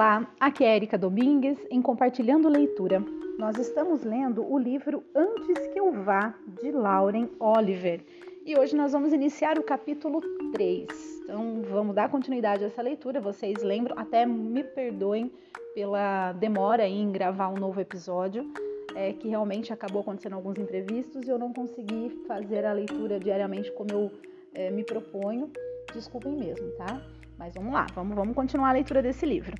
[0.00, 3.04] Olá, aqui é Erika Domingues em Compartilhando Leitura.
[3.38, 8.02] Nós estamos lendo o livro Antes que eu vá, de Lauren Oliver.
[8.46, 10.22] E hoje nós vamos iniciar o capítulo
[10.54, 10.86] 3.
[11.24, 13.20] Então vamos dar continuidade a essa leitura.
[13.20, 15.30] Vocês lembram, até me perdoem
[15.74, 18.50] pela demora em gravar um novo episódio,
[18.96, 23.70] é que realmente acabou acontecendo alguns imprevistos e eu não consegui fazer a leitura diariamente
[23.72, 24.10] como eu
[24.54, 25.50] é, me proponho.
[25.92, 27.02] Desculpem mesmo, tá?
[27.40, 29.54] Mas vamos lá, vamos, vamos continuar a leitura desse livro.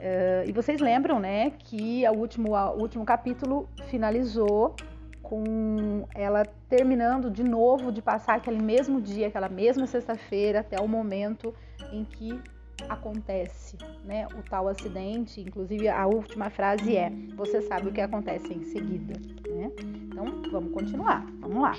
[0.00, 4.74] Uh, e vocês lembram, né, que o último, o último capítulo finalizou
[5.22, 10.88] com ela terminando de novo de passar aquele mesmo dia, aquela mesma sexta-feira, até o
[10.88, 11.54] momento
[11.92, 12.40] em que
[12.88, 15.40] acontece, né, o tal acidente.
[15.40, 19.70] Inclusive a última frase é: "Você sabe o que acontece em seguida", né?
[20.08, 21.26] Então vamos continuar.
[21.40, 21.72] Vamos lá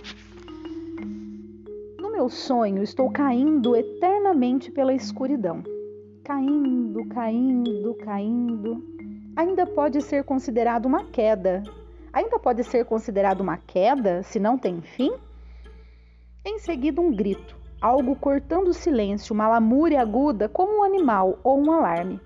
[2.22, 5.64] meu sonho, estou caindo eternamente pela escuridão.
[6.24, 8.84] Caindo, caindo, caindo.
[9.36, 11.64] Ainda pode ser considerado uma queda.
[12.14, 15.12] Ainda pode ser considerado uma queda se não tem fim?
[16.46, 21.60] Em seguida, um grito, algo cortando o silêncio, uma lamúria aguda como um animal ou
[21.60, 22.20] um alarme.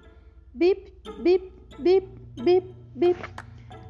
[0.53, 2.07] Bip, bip, bip,
[2.43, 3.19] bip, bip.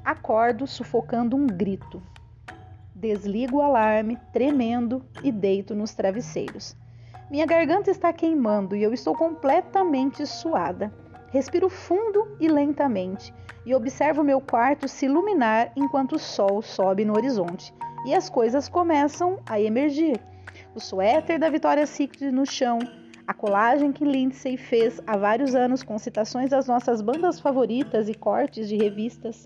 [0.03, 2.02] Acordo sufocando um grito.
[2.94, 6.75] Desligo o alarme, tremendo, e deito nos travesseiros.
[7.30, 10.94] Minha garganta está queimando e eu estou completamente suada.
[11.31, 13.34] Respiro fundo e lentamente
[13.66, 17.73] e observo meu quarto se iluminar enquanto o sol sobe no horizonte
[18.06, 20.22] e as coisas começam a emergir.
[20.76, 22.78] O suéter da Victoria's Secret no chão,
[23.28, 28.14] a colagem que Lindsay fez há vários anos com citações das nossas bandas favoritas e
[28.14, 29.44] cortes de revistas,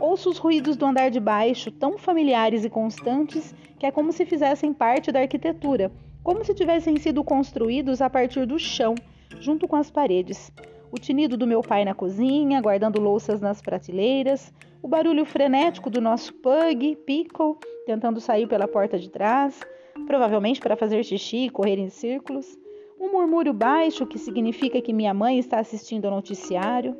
[0.00, 4.24] Ouço os ruídos do andar de baixo, tão familiares e constantes que é como se
[4.24, 8.94] fizessem parte da arquitetura, como se tivessem sido construídos a partir do chão,
[9.40, 10.52] junto com as paredes.
[10.92, 16.00] O tinido do meu pai na cozinha, guardando louças nas prateleiras, o barulho frenético do
[16.00, 19.60] nosso pug, Pickle, tentando sair pela porta de trás,
[20.06, 22.58] provavelmente para fazer xixi e correr em círculos,
[22.98, 26.96] um murmúrio baixo que significa que minha mãe está assistindo ao noticiário.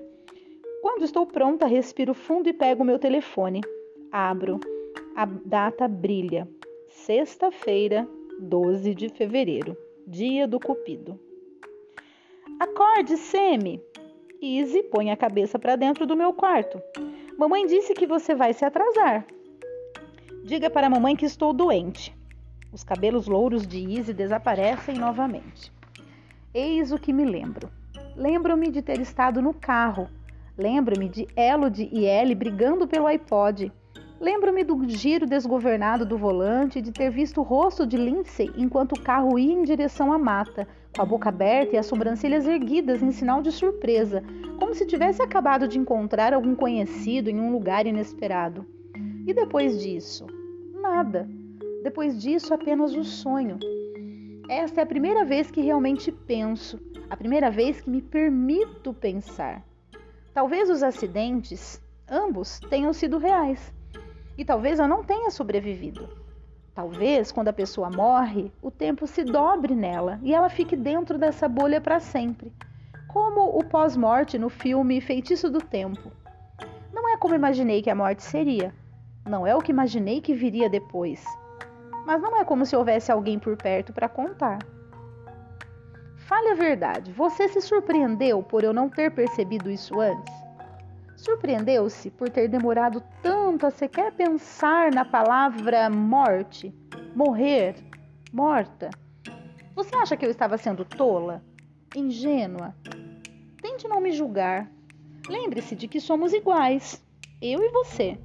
[0.81, 3.61] Quando estou pronta, respiro fundo e pego meu telefone.
[4.11, 4.61] Abro.
[5.15, 6.49] A data brilha.
[6.89, 8.09] Sexta-feira,
[8.41, 11.21] 12 de fevereiro, dia do Cupido.
[12.59, 13.81] Acorde, Semi.
[14.43, 16.81] Easy põe a cabeça para dentro do meu quarto.
[17.39, 19.27] Mamãe disse que você vai se atrasar.
[20.45, 22.17] Diga para a mamãe que estou doente.
[22.73, 25.71] Os cabelos louros de Easy desaparecem novamente.
[26.55, 27.71] Eis o que me lembro.
[28.17, 30.09] Lembro-me de ter estado no carro
[30.61, 33.73] Lembro-me de Elodie e Ellie brigando pelo iPod.
[34.21, 38.93] Lembro-me do giro desgovernado do volante e de ter visto o rosto de Lindsay enquanto
[38.93, 43.03] o carro ia em direção à mata, com a boca aberta e as sobrancelhas erguidas
[43.03, 44.23] em sinal de surpresa,
[44.59, 48.67] como se tivesse acabado de encontrar algum conhecido em um lugar inesperado.
[49.27, 50.27] E depois disso?
[50.75, 51.27] Nada.
[51.83, 53.59] Depois disso, apenas o sonho.
[54.51, 59.65] Esta é a primeira vez que realmente penso, a primeira vez que me permito pensar.
[60.35, 63.80] Talvez os acidentes, ambos, tenham sido reais.
[64.41, 66.09] E talvez eu não tenha sobrevivido.
[66.75, 71.47] Talvez, quando a pessoa morre, o tempo se dobre nela e ela fique dentro dessa
[71.47, 72.51] bolha para sempre.
[73.07, 76.11] Como o pós-morte no filme Feitiço do Tempo.
[76.91, 78.75] Não é como imaginei que a morte seria.
[79.29, 81.23] Não é o que imaginei que viria depois.
[82.07, 84.59] Mas não é como se houvesse alguém por perto para contar.
[86.17, 90.40] Fale a verdade, você se surpreendeu por eu não ter percebido isso antes?
[91.21, 96.75] Surpreendeu-se por ter demorado tanto a sequer pensar na palavra morte,
[97.15, 97.75] morrer,
[98.33, 98.89] morta?
[99.75, 101.45] Você acha que eu estava sendo tola?
[101.95, 102.75] Ingênua?
[103.61, 104.73] Tente não me julgar.
[105.29, 107.05] Lembre-se de que somos iguais,
[107.43, 108.19] eu e você.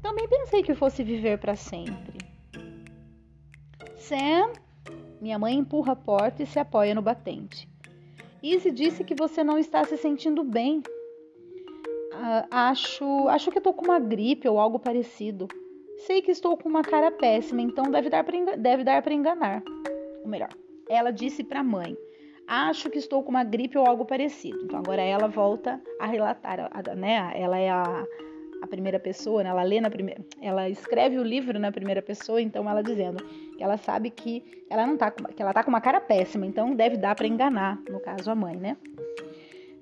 [0.00, 2.16] Também pensei que fosse viver para sempre.
[3.94, 4.52] Sam,
[5.20, 7.68] minha mãe empurra a porta e se apoia no batente.
[8.42, 10.82] Izzy disse que você não está se sentindo bem.
[12.16, 15.46] Uh, acho, acho que estou com uma gripe ou algo parecido.
[16.06, 18.24] Sei que estou com uma cara péssima, então deve dar
[19.02, 19.62] para enganar.
[20.22, 20.48] Ou melhor,
[20.88, 21.96] ela disse para a mãe:
[22.46, 24.58] Acho que estou com uma gripe ou algo parecido.
[24.64, 27.32] Então agora ela volta a relatar, né?
[27.34, 28.06] Ela é a,
[28.62, 29.50] a primeira pessoa, né?
[29.50, 33.22] ela lê na primeira, ela escreve o livro na primeira pessoa, então ela dizendo
[33.56, 36.74] que ela sabe que ela não tá, que ela tá com uma cara péssima, então
[36.74, 38.76] deve dar para enganar, no caso a mãe, né?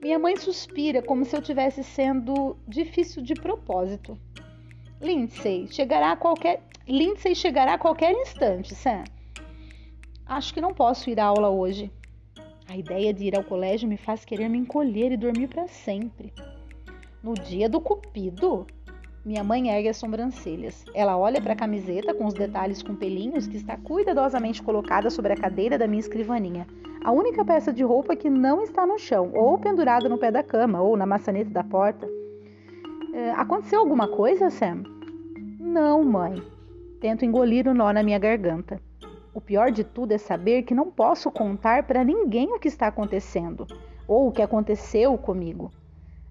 [0.05, 4.19] Minha mãe suspira como se eu tivesse sendo difícil de propósito.
[5.01, 9.03] Lindsay chegará a qualquer Lindsay chegará a qualquer instante, Sam.
[10.27, 11.91] Acho que não posso ir à aula hoje.
[12.69, 16.35] A ideia de ir ao colégio me faz querer me encolher e dormir para sempre.
[17.23, 18.67] No dia do cupido,
[19.25, 20.85] minha mãe ergue as sobrancelhas.
[20.93, 25.33] Ela olha para a camiseta com os detalhes com pelinhos que está cuidadosamente colocada sobre
[25.33, 26.67] a cadeira da minha escrivaninha.
[27.05, 30.43] A única peça de roupa que não está no chão, ou pendurada no pé da
[30.43, 32.09] cama, ou na maçaneta da porta.
[33.13, 34.85] É, aconteceu alguma coisa, Sam?
[35.61, 36.43] Não, mãe.
[37.03, 38.81] Tento engolir o nó na minha garganta.
[39.35, 42.87] O pior de tudo é saber que não posso contar para ninguém o que está
[42.87, 43.67] acontecendo,
[44.09, 45.71] ou o que aconteceu comigo.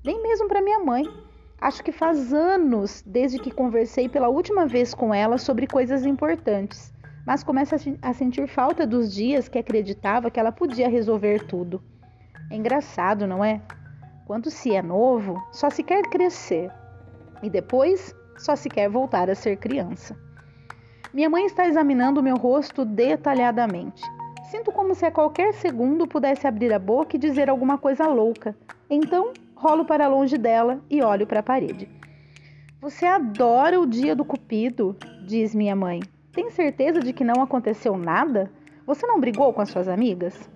[0.03, 1.03] Nem mesmo para minha mãe.
[1.59, 6.92] Acho que faz anos desde que conversei pela última vez com ela sobre coisas importantes,
[7.25, 11.81] mas começo a sentir falta dos dias que acreditava que ela podia resolver tudo.
[12.51, 13.61] É engraçado, não é?
[14.25, 16.71] Quando se é novo, só se quer crescer
[17.41, 20.17] e depois só se quer voltar a ser criança.
[21.13, 24.01] Minha mãe está examinando meu rosto detalhadamente.
[24.49, 28.55] Sinto como se a qualquer segundo pudesse abrir a boca e dizer alguma coisa louca.
[28.89, 31.89] Então rolo para longe dela e olho para a parede.
[32.81, 34.95] Você adora o dia do cupido,
[35.25, 36.01] diz minha mãe.
[36.33, 38.51] Tem certeza de que não aconteceu nada?
[38.87, 40.49] Você não brigou com as suas amigas?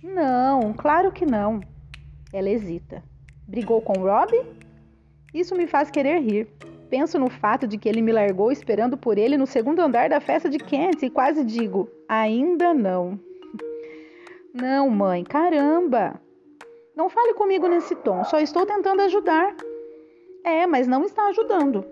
[0.00, 1.60] Não, claro que não.
[2.32, 3.02] Ela hesita.
[3.46, 4.32] Brigou com Rob?
[5.34, 6.48] Isso me faz querer rir.
[6.88, 10.20] Penso no fato de que ele me largou esperando por ele no segundo andar da
[10.20, 13.18] festa de Kent e quase digo: ainda não.
[14.54, 16.20] Não, mãe, caramba!
[16.94, 19.56] Não fale comigo nesse tom, só estou tentando ajudar.
[20.44, 21.84] É, mas não está ajudando.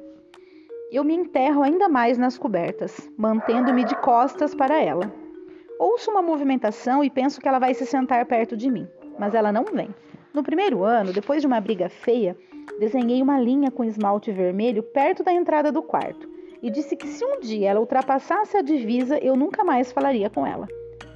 [0.92, 5.10] Eu me enterro ainda mais nas cobertas, mantendo-me de costas para ela.
[5.78, 8.86] Ouço uma movimentação e penso que ela vai se sentar perto de mim,
[9.18, 9.88] mas ela não vem.
[10.34, 12.36] No primeiro ano, depois de uma briga feia,
[12.78, 16.28] desenhei uma linha com esmalte vermelho perto da entrada do quarto
[16.60, 20.46] e disse que se um dia ela ultrapassasse a divisa, eu nunca mais falaria com
[20.46, 20.68] ela.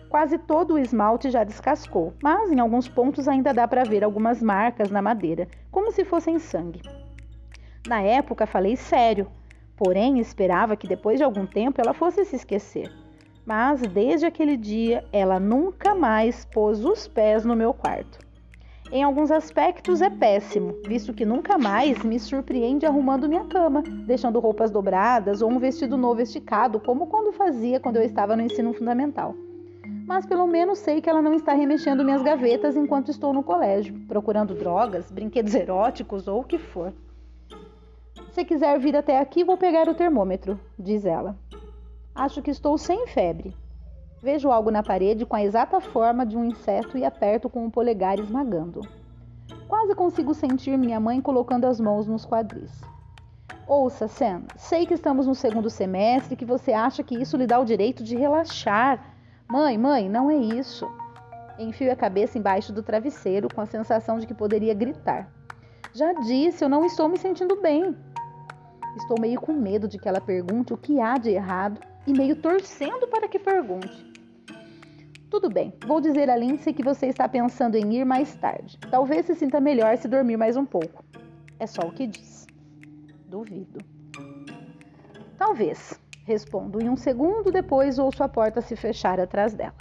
[0.09, 4.43] Quase todo o esmalte já descascou, mas em alguns pontos ainda dá para ver algumas
[4.43, 6.81] marcas na madeira, como se fossem sangue.
[7.87, 9.29] Na época falei sério,
[9.77, 12.91] porém esperava que depois de algum tempo ela fosse se esquecer.
[13.45, 18.19] Mas desde aquele dia ela nunca mais pôs os pés no meu quarto.
[18.91, 24.39] Em alguns aspectos é péssimo, visto que nunca mais me surpreende arrumando minha cama, deixando
[24.39, 28.73] roupas dobradas ou um vestido novo esticado, como quando fazia quando eu estava no ensino
[28.73, 29.35] fundamental
[30.07, 33.95] mas pelo menos sei que ela não está remexendo minhas gavetas enquanto estou no colégio,
[34.07, 36.93] procurando drogas, brinquedos eróticos ou o que for.
[38.37, 41.39] Se quiser vir até aqui, vou pegar o termômetro, diz ela.
[42.15, 43.57] Acho que estou sem febre.
[44.23, 47.71] Vejo algo na parede com a exata forma de um inseto e aperto com o
[47.71, 48.83] polegar esmagando.
[49.67, 52.79] Quase consigo sentir minha mãe colocando as mãos nos quadris.
[53.67, 57.47] Ouça, Sam, sei que estamos no segundo semestre e que você acha que isso lhe
[57.47, 59.03] dá o direito de relaxar
[59.49, 60.87] Mãe, mãe, não é isso.
[61.59, 65.27] Enfio a cabeça embaixo do travesseiro com a sensação de que poderia gritar.
[65.95, 67.97] Já disse, eu não estou me sentindo bem.
[68.97, 72.35] Estou meio com medo de que ela pergunte o que há de errado e meio
[72.37, 74.07] torcendo para que pergunte.
[75.29, 78.79] Tudo bem, vou dizer a Lindsay que você está pensando em ir mais tarde.
[78.91, 81.05] Talvez se sinta melhor se dormir mais um pouco.
[81.59, 82.47] É só o que diz.
[83.27, 83.81] Duvido.
[85.37, 86.01] Talvez.
[86.25, 89.75] Respondo e um segundo depois ouço a porta se fechar atrás dela.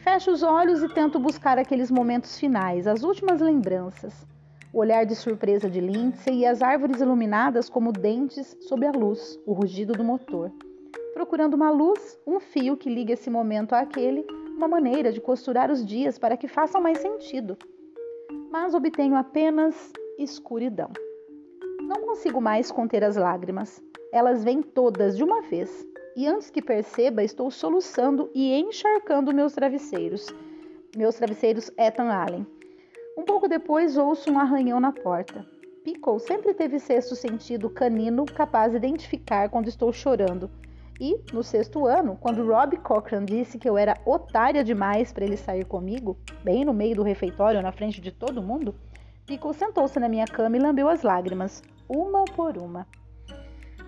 [0.00, 4.26] Fecho os olhos e tento buscar aqueles momentos finais, as últimas lembranças.
[4.72, 9.38] O olhar de surpresa de Lindsay e as árvores iluminadas como dentes sob a luz,
[9.46, 10.50] o rugido do motor.
[11.12, 14.24] Procurando uma luz, um fio que liga esse momento àquele,
[14.56, 17.56] uma maneira de costurar os dias para que façam mais sentido.
[18.50, 20.90] Mas obtenho apenas escuridão.
[21.80, 25.88] Não consigo mais conter as lágrimas elas vêm todas de uma vez.
[26.14, 30.26] E antes que perceba, estou soluçando e encharcando meus travesseiros.
[30.94, 32.46] Meus travesseiros Ethan Allen.
[33.16, 35.44] Um pouco depois, ouço um arranhão na porta.
[35.84, 40.50] Pickle sempre teve sexto sentido canino capaz de identificar quando estou chorando.
[40.98, 45.36] E, no sexto ano, quando Rob Cochran disse que eu era otária demais para ele
[45.36, 48.74] sair comigo, bem no meio do refeitório, na frente de todo mundo,
[49.26, 52.86] Pickle sentou-se na minha cama e lambeu as lágrimas, uma por uma.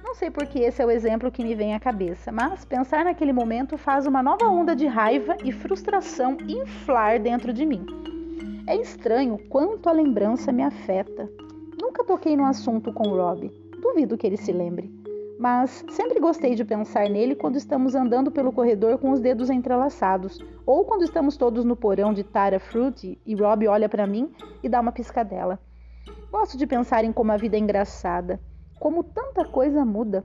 [0.02, 3.32] Não sei porque esse é o exemplo que me vem à cabeça, mas pensar naquele
[3.32, 8.13] momento faz uma nova onda de raiva e frustração inflar dentro de mim.
[8.66, 11.30] É estranho quanto a lembrança me afeta.
[11.80, 14.90] Nunca toquei no assunto com Rob, duvido que ele se lembre.
[15.38, 20.38] Mas sempre gostei de pensar nele quando estamos andando pelo corredor com os dedos entrelaçados,
[20.64, 24.68] ou quando estamos todos no porão de Tara Fruity e Rob olha para mim e
[24.68, 25.58] dá uma piscadela.
[26.30, 28.40] Gosto de pensar em como a vida é engraçada
[28.84, 30.22] como tanta coisa muda,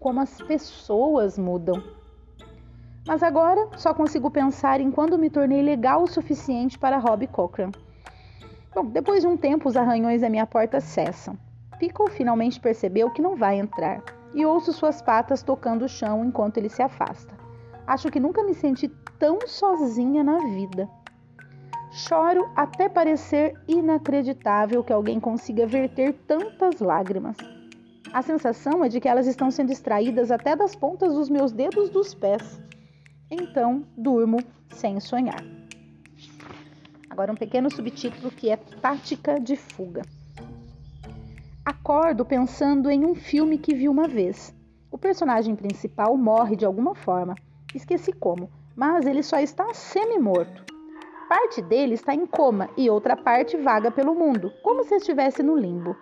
[0.00, 1.80] como as pessoas mudam.
[3.06, 7.70] Mas agora só consigo pensar em quando me tornei legal o suficiente para Rob Cochran.
[8.74, 11.38] Bom, depois de um tempo, os arranhões à minha porta cessam.
[11.78, 14.02] Pickle finalmente percebeu que não vai entrar
[14.34, 17.32] e ouço suas patas tocando o chão enquanto ele se afasta.
[17.86, 20.88] Acho que nunca me senti tão sozinha na vida.
[21.92, 27.36] Choro até parecer inacreditável que alguém consiga verter tantas lágrimas.
[28.12, 31.88] A sensação é de que elas estão sendo extraídas até das pontas dos meus dedos
[31.88, 32.60] dos pés.
[33.30, 35.42] Então, durmo sem sonhar.
[37.10, 40.02] Agora, um pequeno subtítulo que é Tática de Fuga.
[41.64, 44.54] Acordo pensando em um filme que vi uma vez.
[44.90, 47.34] O personagem principal morre de alguma forma.
[47.74, 50.64] Esqueci como, mas ele só está semi-morto.
[51.28, 55.56] Parte dele está em coma e outra parte vaga pelo mundo, como se estivesse no
[55.56, 55.96] limbo.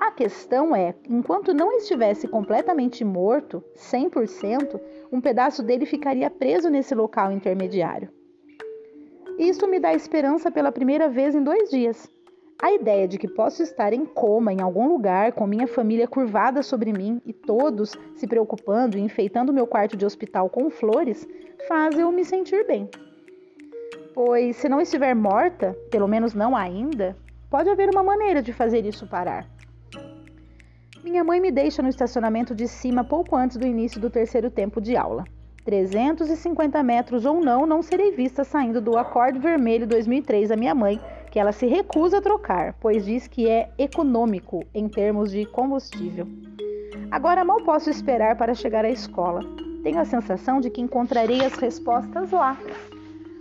[0.00, 4.80] A questão é, enquanto não estivesse completamente morto, 100%,
[5.12, 8.08] um pedaço dele ficaria preso nesse local intermediário.
[9.38, 12.10] Isso me dá esperança pela primeira vez em dois dias.
[12.62, 16.62] A ideia de que posso estar em coma em algum lugar, com minha família curvada
[16.62, 21.28] sobre mim e todos se preocupando e enfeitando meu quarto de hospital com flores,
[21.68, 22.88] faz eu me sentir bem.
[24.14, 27.14] Pois, se não estiver morta, pelo menos não ainda,
[27.50, 29.59] pode haver uma maneira de fazer isso parar.
[31.02, 34.82] Minha mãe me deixa no estacionamento de cima pouco antes do início do terceiro tempo
[34.82, 35.24] de aula.
[35.64, 41.00] 350 metros ou não, não serei vista saindo do Acorde Vermelho 2003 a minha mãe
[41.30, 46.26] que ela se recusa a trocar, pois diz que é econômico em termos de combustível.
[47.10, 49.40] Agora mal posso esperar para chegar à escola.
[49.82, 52.58] Tenho a sensação de que encontrarei as respostas lá.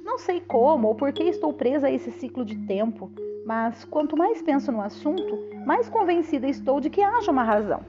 [0.05, 3.11] Não sei como ou por que estou presa a esse ciclo de tempo,
[3.45, 5.37] mas quanto mais penso no assunto,
[5.69, 7.81] mais convencida estou de que haja uma razão.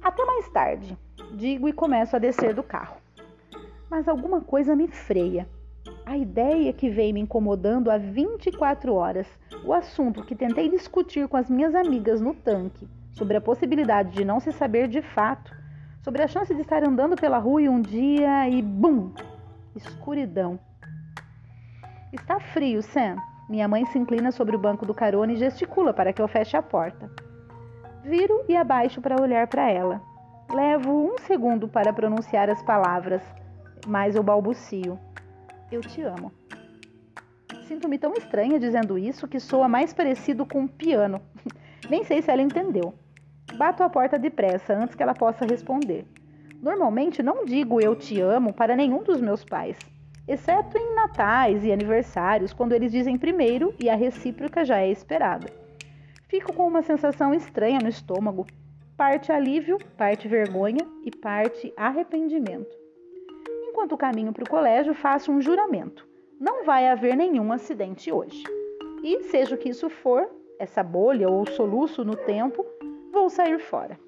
[0.00, 0.96] Até mais tarde,
[1.34, 2.98] digo e começo a descer do carro.
[3.90, 5.48] Mas alguma coisa me freia.
[6.06, 9.26] A ideia que veio me incomodando há 24 horas,
[9.64, 14.24] o assunto que tentei discutir com as minhas amigas no tanque, sobre a possibilidade de
[14.24, 15.52] não se saber de fato,
[16.04, 19.12] sobre a chance de estar andando pela rua e um dia e bum!
[19.74, 20.56] Escuridão.
[22.12, 23.16] Está frio, Sam.
[23.50, 26.56] Minha mãe se inclina sobre o banco do carona e gesticula para que eu feche
[26.56, 27.10] a porta.
[28.04, 30.00] Viro e abaixo para olhar para ela.
[30.54, 33.20] Levo um segundo para pronunciar as palavras,
[33.88, 34.96] mas eu balbucio.
[35.68, 36.30] Eu te amo.
[37.66, 41.20] Sinto-me tão estranha dizendo isso que soa mais parecido com um piano.
[41.90, 42.94] Nem sei se ela entendeu.
[43.56, 46.06] Bato a porta depressa antes que ela possa responder.
[46.62, 49.76] Normalmente não digo eu te amo para nenhum dos meus pais,
[50.30, 55.48] exceto em natais e aniversários, quando eles dizem primeiro e a recíproca já é esperada.
[56.28, 58.46] Fico com uma sensação estranha no estômago,
[58.96, 62.78] parte alívio, parte vergonha e parte arrependimento.
[63.64, 66.06] Enquanto caminho para o colégio, faço um juramento:
[66.38, 68.44] não vai haver nenhum acidente hoje.
[69.02, 72.64] E, seja o que isso for, essa bolha ou soluço no tempo,
[73.10, 73.98] vou sair fora.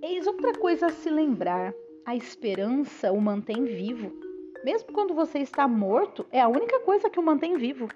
[0.00, 1.74] Eis outra coisa a se lembrar:
[2.06, 4.27] a esperança o mantém vivo.
[4.64, 7.88] Mesmo quando você está morto, é a única coisa que o mantém vivo.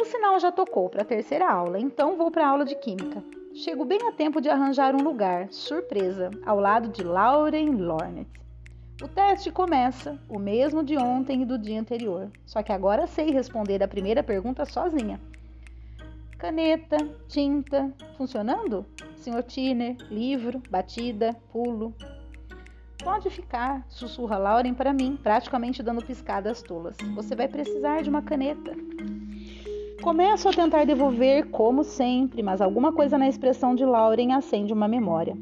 [0.00, 3.22] O sinal já tocou para a terceira aula, então vou para a aula de Química.
[3.52, 8.28] Chego bem a tempo de arranjar um lugar, surpresa, ao lado de Lauren Lornet.
[9.02, 13.30] O teste começa, o mesmo de ontem e do dia anterior, só que agora sei
[13.30, 15.20] responder a primeira pergunta sozinha.
[16.38, 16.96] Caneta,
[17.28, 18.86] tinta, funcionando?
[19.16, 19.42] Sr.
[19.42, 21.94] Tiner, livro, batida, pulo.
[23.02, 26.96] Pode ficar, sussurra Lauren para mim, praticamente dando piscadas tolas.
[27.14, 28.76] Você vai precisar de uma caneta.
[30.02, 34.86] Começo a tentar devolver, como sempre, mas alguma coisa na expressão de Lauren acende uma
[34.86, 35.36] memória.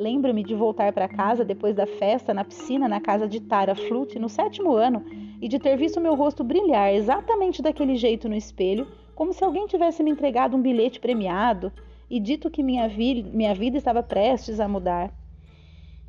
[0.00, 4.18] Lembro-me de voltar para casa depois da festa na piscina na casa de Tara Flute
[4.18, 5.04] no sétimo ano
[5.40, 9.66] e de ter visto meu rosto brilhar exatamente daquele jeito no espelho, como se alguém
[9.66, 11.70] tivesse me entregado um bilhete premiado
[12.08, 15.10] e dito que minha, vi minha vida estava prestes a mudar.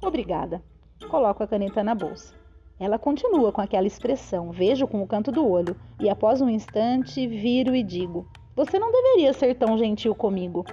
[0.01, 0.61] Obrigada.
[1.09, 2.33] Coloco a caneta na bolsa.
[2.79, 7.25] Ela continua com aquela expressão, vejo com o canto do olho, e após um instante
[7.27, 10.65] viro e digo: Você não deveria ser tão gentil comigo.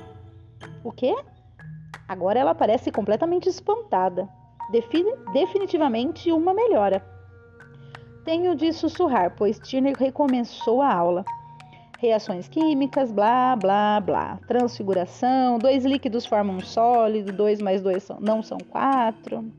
[0.82, 1.14] O quê?
[2.08, 4.28] Agora ela parece completamente espantada.
[4.72, 7.04] Defini definitivamente uma melhora.
[8.24, 11.24] Tenho de sussurrar, pois Tina recomeçou a aula.
[11.98, 14.38] Reações químicas, blá, blá, blá.
[14.48, 19.52] Transfiguração, dois líquidos formam um sólido, dois mais dois são, não são quatro.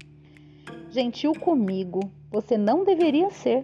[0.91, 3.63] Gentil comigo, você não deveria ser.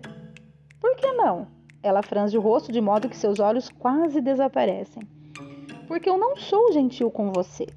[0.79, 1.45] Por que não?
[1.83, 5.03] Ela franze o rosto de modo que seus olhos quase desaparecem.
[5.89, 7.67] Porque eu não sou gentil com você.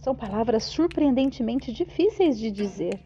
[0.00, 3.00] São palavras surpreendentemente difíceis de dizer.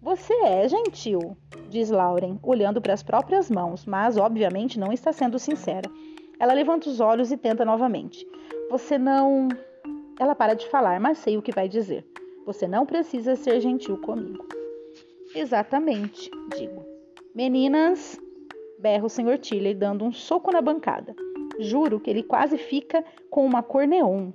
[0.00, 1.36] Você é gentil,
[1.68, 5.90] diz Lauren, olhando para as próprias mãos, mas obviamente não está sendo sincera.
[6.38, 8.24] Ela levanta os olhos e tenta novamente.
[8.70, 9.48] Você não.
[10.20, 12.06] Ela para de falar, mas sei o que vai dizer.
[12.46, 14.46] Você não precisa ser gentil comigo.
[15.34, 16.84] Exatamente, digo.
[17.34, 18.18] Meninas,
[18.78, 19.38] berra o Sr.
[19.38, 21.14] Tilley dando um soco na bancada.
[21.58, 24.30] Juro que ele quase fica com uma cor neon.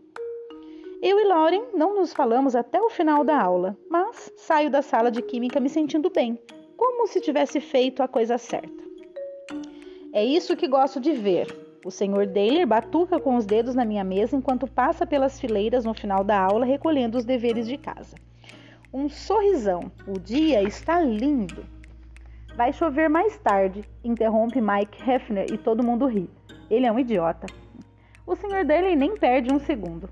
[1.01, 5.11] Eu e Lauren não nos falamos até o final da aula, mas saio da sala
[5.11, 6.39] de química me sentindo bem,
[6.77, 8.83] como se tivesse feito a coisa certa.
[10.13, 11.47] É isso que gosto de ver.
[11.83, 12.25] O Sr.
[12.27, 16.39] Daler batuca com os dedos na minha mesa enquanto passa pelas fileiras no final da
[16.39, 18.15] aula recolhendo os deveres de casa.
[18.93, 19.91] Um sorrisão.
[20.05, 21.65] O dia está lindo.
[22.55, 26.29] Vai chover mais tarde, interrompe Mike Hefner e todo mundo ri.
[26.69, 27.47] Ele é um idiota.
[28.27, 28.63] O Sr.
[28.63, 30.07] Daly nem perde um segundo.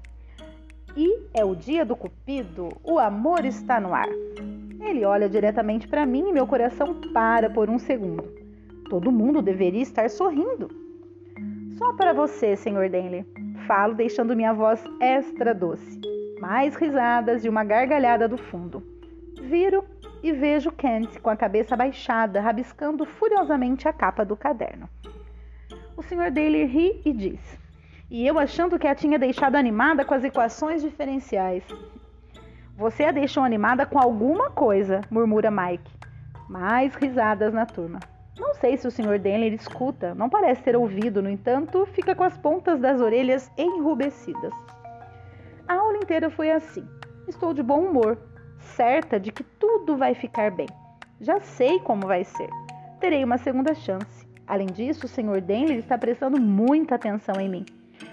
[0.97, 4.09] E é o dia do Cupido, o amor está no ar.
[4.79, 8.23] Ele olha diretamente para mim e meu coração para por um segundo.
[8.89, 10.69] Todo mundo deveria estar sorrindo.
[11.77, 12.89] Só para você, Sr.
[12.89, 13.25] Denley.
[13.67, 16.10] Falo deixando minha voz extra doce.
[16.41, 18.83] Mais risadas e uma gargalhada do fundo.
[19.41, 19.85] Viro
[20.23, 24.89] e vejo Kent com a cabeça baixada, rabiscando furiosamente a capa do caderno.
[25.95, 26.31] O Sr.
[26.31, 27.61] Daly ri e diz:
[28.09, 31.63] e eu achando que a tinha deixado animada com as equações diferenciais.
[32.75, 35.89] Você a deixou animada com alguma coisa, murmura Mike.
[36.49, 37.99] Mais risadas na turma.
[38.37, 39.17] Não sei se o Sr.
[39.17, 44.51] Denler escuta, não parece ter ouvido, no entanto, fica com as pontas das orelhas enrubescidas.
[45.71, 46.85] A aula inteira foi assim.
[47.29, 48.17] Estou de bom humor,
[48.75, 50.67] certa de que tudo vai ficar bem.
[51.21, 52.49] Já sei como vai ser.
[52.99, 54.27] Terei uma segunda chance.
[54.45, 55.39] Além disso, o Sr.
[55.39, 57.65] Denler está prestando muita atenção em mim.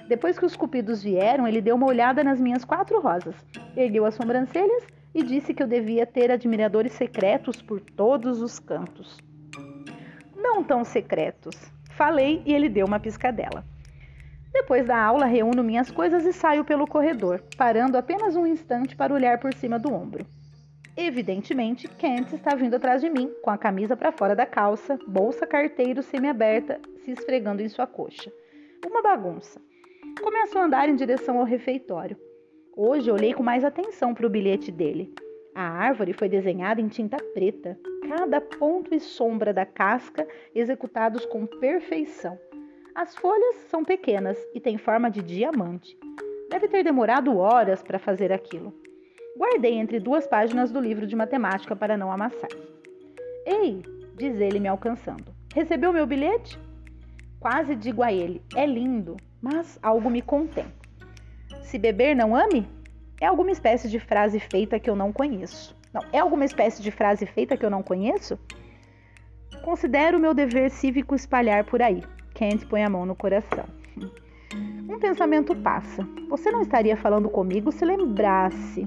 [0.07, 3.35] Depois que os cupidos vieram, ele deu uma olhada nas minhas quatro rosas,
[3.77, 9.19] ergueu as sobrancelhas e disse que eu devia ter admiradores secretos por todos os cantos.
[10.37, 11.57] Não tão secretos.
[11.91, 13.65] Falei e ele deu uma piscadela.
[14.53, 19.15] Depois da aula, reúno minhas coisas e saio pelo corredor, parando apenas um instante para
[19.15, 20.27] olhar por cima do ombro.
[20.97, 25.47] Evidentemente, Kent está vindo atrás de mim, com a camisa para fora da calça, bolsa
[25.47, 28.33] carteiro semiaberta se esfregando em sua coxa.
[28.85, 29.61] Uma bagunça.
[30.21, 32.17] Começo a andar em direção ao refeitório.
[32.77, 35.15] Hoje olhei com mais atenção para o bilhete dele.
[35.55, 41.47] A árvore foi desenhada em tinta preta, cada ponto e sombra da casca executados com
[41.47, 42.39] perfeição.
[42.99, 45.97] As folhas são pequenas e têm forma de diamante.
[46.51, 48.75] Deve ter demorado horas para fazer aquilo.
[49.37, 52.51] Guardei entre duas páginas do livro de matemática para não amassar.
[53.47, 53.85] Ei,
[54.17, 55.33] diz ele me alcançando.
[55.55, 56.59] Recebeu meu bilhete?
[57.39, 60.67] Quase digo a ele: é lindo, mas algo me contém.
[61.63, 62.69] Se beber não ame?
[63.21, 65.73] É alguma espécie de frase feita que eu não conheço.
[65.95, 68.37] Não, é alguma espécie de frase feita que eu não conheço?
[69.63, 72.03] Considero meu dever cívico espalhar por aí.
[72.39, 73.65] Kent põe a mão no coração.
[74.89, 76.07] Um pensamento passa.
[76.29, 78.87] Você não estaria falando comigo se lembrasse,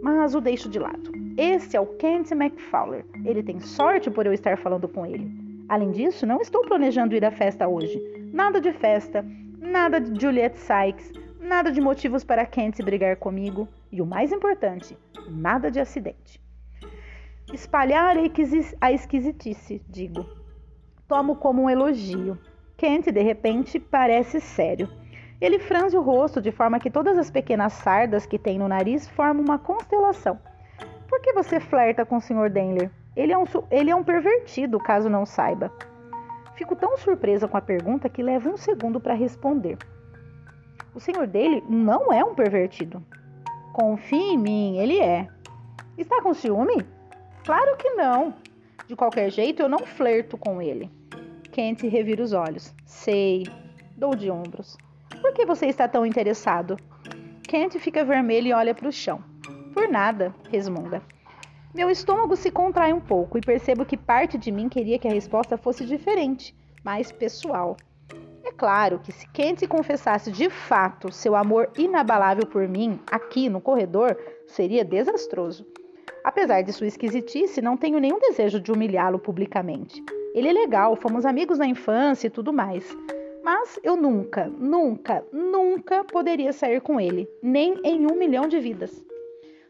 [0.00, 1.10] mas o deixo de lado.
[1.36, 3.04] Esse é o Kent McFowler.
[3.24, 5.28] Ele tem sorte por eu estar falando com ele.
[5.68, 8.00] Além disso, não estou planejando ir à festa hoje.
[8.32, 9.26] Nada de festa,
[9.58, 14.96] nada de Juliet Sykes, nada de motivos para Kent brigar comigo e o mais importante,
[15.28, 16.40] nada de acidente.
[17.52, 18.16] Espalhar
[18.80, 20.24] a esquisitice, digo.
[21.08, 22.38] Tomo como um elogio.
[22.82, 24.88] Kent, de repente, parece sério.
[25.40, 29.06] Ele franze o rosto de forma que todas as pequenas sardas que tem no nariz
[29.06, 30.36] formam uma constelação.
[31.08, 32.50] Por que você flerta com o Sr.
[32.50, 32.90] Denler?
[33.14, 35.72] Ele é, um, ele é um pervertido, caso não saiba.
[36.56, 39.78] Fico tão surpresa com a pergunta que levo um segundo para responder.
[40.92, 43.00] O senhor dele não é um pervertido.
[43.72, 45.28] Confie em mim, ele é.
[45.96, 46.84] Está com ciúme?
[47.44, 48.34] Claro que não.
[48.88, 50.90] De qualquer jeito, eu não flerto com ele.
[51.52, 52.74] Kent revira os olhos.
[52.86, 53.46] Sei.
[53.94, 54.78] Dou de ombros.
[55.20, 56.78] Por que você está tão interessado?
[57.46, 59.22] Kent fica vermelho e olha para o chão.
[59.74, 61.02] Por nada, resmunga.
[61.74, 65.12] Meu estômago se contrai um pouco e percebo que parte de mim queria que a
[65.12, 67.76] resposta fosse diferente, mais pessoal.
[68.42, 73.60] É claro que se Kent confessasse de fato seu amor inabalável por mim aqui no
[73.60, 75.66] corredor, seria desastroso.
[76.24, 80.02] Apesar de sua esquisitice, não tenho nenhum desejo de humilhá-lo publicamente.
[80.34, 82.96] Ele é legal, fomos amigos na infância e tudo mais.
[83.42, 89.04] Mas eu nunca, nunca, nunca poderia sair com ele, nem em um milhão de vidas.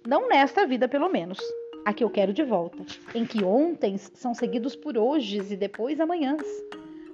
[0.06, 1.38] Não nesta vida, pelo menos
[1.84, 2.84] a que eu quero de volta,
[3.14, 6.44] em que ontens são seguidos por hojes e depois amanhãs.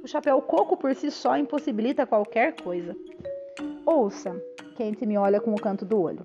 [0.03, 2.97] O chapéu coco por si só impossibilita qualquer coisa.
[3.87, 4.37] Ouça,
[4.77, 6.23] Kent me olha com o canto do olho.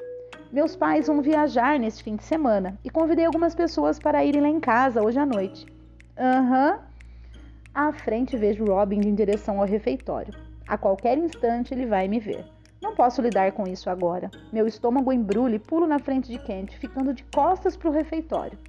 [0.54, 4.50] Meus pais vão viajar neste fim de semana e convidei algumas pessoas para irem lá
[4.50, 5.66] em casa hoje à noite.
[6.16, 6.74] Aham.
[6.74, 6.80] Uhum.
[7.74, 10.32] À frente vejo Robin em direção ao refeitório.
[10.68, 12.46] A qualquer instante ele vai me ver.
[12.80, 14.30] Não posso lidar com isso agora.
[14.52, 18.60] Meu estômago embrulha e pulo na frente de Kent, ficando de costas para o refeitório.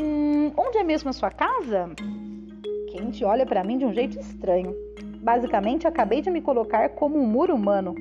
[0.00, 1.90] Hum, onde é mesmo a sua casa?
[2.92, 4.72] Kent olha para mim de um jeito estranho.
[5.20, 7.96] Basicamente, acabei de me colocar como um muro humano.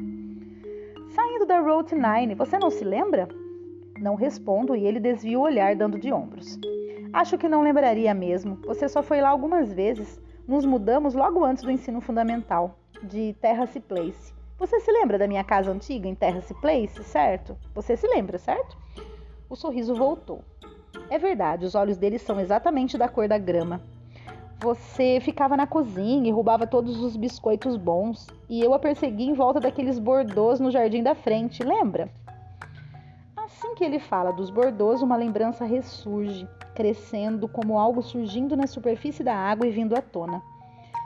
[1.47, 3.25] Da Route 9, você não se lembra?
[4.01, 6.59] Não respondo e ele desvia o olhar, dando de ombros.
[7.13, 8.57] Acho que não lembraria mesmo.
[8.65, 10.19] Você só foi lá algumas vezes.
[10.45, 14.33] Nos mudamos logo antes do ensino fundamental, de Terrace Place.
[14.59, 17.57] Você se lembra da minha casa antiga em Terrace Place, certo?
[17.73, 18.77] Você se lembra, certo?
[19.49, 20.43] O sorriso voltou.
[21.09, 23.81] É verdade, os olhos dele são exatamente da cor da grama.
[24.59, 29.33] Você ficava na cozinha e roubava todos os biscoitos bons, e eu a persegui em
[29.33, 32.09] volta daqueles bordôs no jardim da frente, lembra?
[33.35, 39.23] Assim que ele fala dos bordôs, uma lembrança ressurge, crescendo como algo surgindo na superfície
[39.23, 40.41] da água e vindo à tona.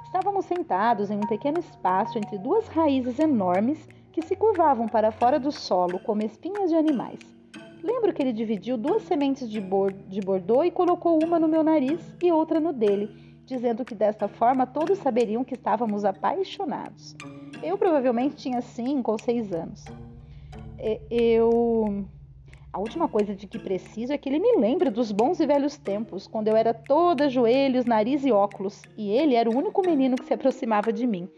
[0.05, 5.37] Estávamos sentados em um pequeno espaço entre duas raízes enormes que se curvavam para fora
[5.37, 7.19] do solo como espinhas de animais.
[7.83, 11.63] Lembro que ele dividiu duas sementes de, bor de bordô e colocou uma no meu
[11.63, 17.15] nariz e outra no dele dizendo que desta forma todos saberiam que estávamos apaixonados.
[17.61, 19.83] Eu provavelmente tinha cinco ou seis anos.
[21.09, 22.05] Eu.
[22.73, 25.77] A última coisa de que preciso é que ele me lembre dos bons e velhos
[25.77, 30.15] tempos, quando eu era toda joelhos, nariz e óculos, e ele era o único menino
[30.15, 31.29] que se aproximava de mim.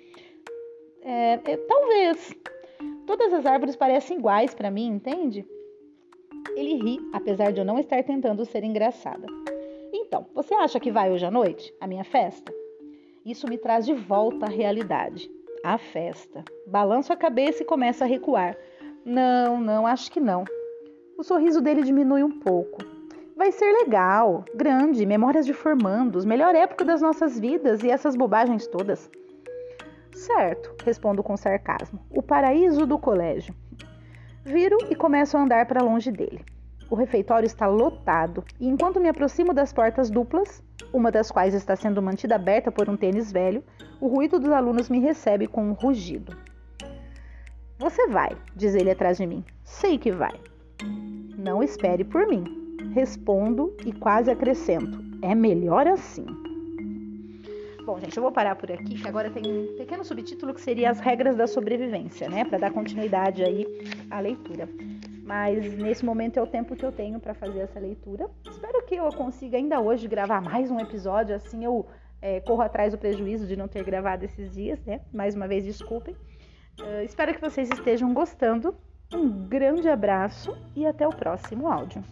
[1.01, 2.35] É, é, talvez.
[3.07, 5.45] Todas as árvores parecem iguais para mim, entende?
[6.55, 9.25] Ele ri, apesar de eu não estar tentando ser engraçada.
[9.95, 12.51] Então, você acha que vai hoje à noite, a minha festa?
[13.23, 15.29] Isso me traz de volta à realidade,
[15.63, 16.43] a festa.
[16.65, 18.57] Balanço a cabeça e começo a recuar.
[19.05, 20.45] Não, não, acho que não.
[21.15, 22.79] O sorriso dele diminui um pouco.
[23.35, 28.65] Vai ser legal, grande, memórias de formandos, melhor época das nossas vidas e essas bobagens
[28.65, 29.09] todas.
[30.11, 31.99] Certo, respondo com sarcasmo.
[32.09, 33.53] O paraíso do colégio.
[34.43, 36.43] Viro e começo a andar para longe dele.
[36.93, 40.61] O refeitório está lotado e enquanto me aproximo das portas duplas,
[40.93, 43.63] uma das quais está sendo mantida aberta por um tênis velho,
[43.99, 46.37] o ruído dos alunos me recebe com um rugido.
[47.79, 49.43] Você vai, diz ele atrás de mim.
[49.63, 50.39] Sei que vai.
[51.35, 52.43] Não espere por mim.
[52.93, 55.03] Respondo e quase acrescento.
[55.23, 56.27] É melhor assim.
[57.87, 60.91] Bom, gente, eu vou parar por aqui, que agora tem um pequeno subtítulo que seria
[60.91, 62.45] as regras da sobrevivência, né?
[62.45, 63.65] Para dar continuidade aí
[64.11, 64.69] à leitura
[65.23, 68.29] mas nesse momento é o tempo que eu tenho para fazer essa leitura.
[68.45, 71.87] Espero que eu consiga ainda hoje gravar mais um episódio, assim eu
[72.21, 74.99] é, corro atrás do prejuízo de não ter gravado esses dias, né?
[75.13, 76.13] Mais uma vez, desculpem.
[76.79, 78.75] Uh, espero que vocês estejam gostando.
[79.13, 82.03] Um grande abraço e até o próximo áudio.